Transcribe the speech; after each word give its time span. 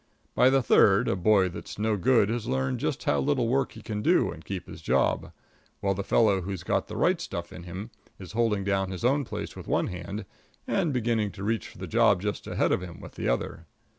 By 0.33 0.49
the 0.49 0.63
third, 0.63 1.07
a 1.07 1.15
boy 1.15 1.49
that's 1.49 1.77
no 1.77 1.95
good 1.95 2.29
has 2.29 2.47
learned 2.47 2.79
just 2.79 3.03
how 3.03 3.19
little 3.19 3.47
work 3.47 3.73
he 3.73 3.83
can 3.83 4.01
do 4.01 4.31
and 4.31 4.43
keep 4.43 4.65
his 4.67 4.81
job; 4.81 5.31
while 5.79 5.93
the 5.93 6.03
fellow 6.03 6.41
who's 6.41 6.63
got 6.63 6.87
the 6.87 6.97
right 6.97 7.21
stuff 7.21 7.53
in 7.53 7.65
him 7.65 7.91
is 8.17 8.31
holding 8.31 8.63
down 8.63 8.89
his 8.89 9.05
own 9.05 9.25
place 9.25 9.55
with 9.55 9.67
one 9.67 9.89
hand 9.89 10.25
and 10.65 10.91
beginning 10.91 11.31
to 11.33 11.43
reach 11.43 11.67
for 11.67 11.77
the 11.77 11.85
job 11.85 12.19
just 12.19 12.47
ahead 12.47 12.71
of 12.71 12.81
him 12.81 12.99
with 12.99 13.11
the 13.13 13.27
other. 13.29 13.67